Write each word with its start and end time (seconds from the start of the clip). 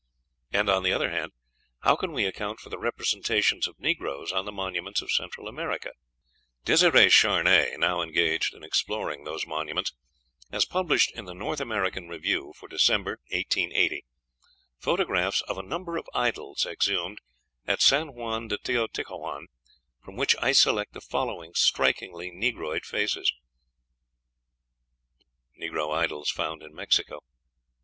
And, 0.51 0.67
on 0.67 0.81
the 0.81 0.91
other 0.91 1.11
hand, 1.11 1.31
how 1.81 1.95
can 1.95 2.11
we 2.11 2.25
account 2.25 2.59
for 2.59 2.69
the 2.69 2.79
representations 2.79 3.67
of 3.67 3.79
negroes 3.79 4.31
on 4.31 4.45
the 4.45 4.51
monuments 4.51 5.03
of 5.03 5.11
Central 5.11 5.47
America? 5.47 5.91
Dêsirè 6.65 7.11
Charnay, 7.11 7.77
now 7.77 8.01
engaged 8.01 8.55
in 8.55 8.63
exploring 8.63 9.25
those 9.25 9.45
monuments, 9.45 9.93
has 10.51 10.65
published 10.65 11.11
in 11.15 11.25
the 11.25 11.35
North 11.35 11.61
American 11.61 12.09
Review 12.09 12.51
for 12.57 12.67
December, 12.67 13.19
1880, 13.29 14.03
photographs 14.79 15.41
of 15.41 15.59
a 15.59 15.61
number 15.61 15.97
of 15.97 16.09
idols 16.15 16.65
exhumed 16.65 17.21
at 17.67 17.79
San 17.79 18.15
Juan 18.15 18.47
de 18.47 18.57
Teotihuacan, 18.57 19.45
from 20.03 20.15
which 20.15 20.35
I 20.41 20.51
select 20.51 20.93
the 20.93 21.01
following 21.01 21.53
strikingly 21.53 22.31
negroid 22.31 22.87
faces: 22.87 23.31
NEGRO 25.61 25.91
IDOLS 25.95 26.31
FOUND 26.31 26.63
IN 26.63 26.73
MEXICO. 26.73 27.19